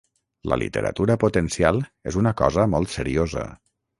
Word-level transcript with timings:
La 0.51 0.57
literatura 0.61 1.17
potencial 1.25 1.77
és 2.11 2.19
una 2.23 2.33
cosa 2.41 2.67
molt 2.75 2.95
seriosa. 2.97 3.47